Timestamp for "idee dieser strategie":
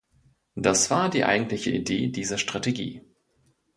1.69-3.03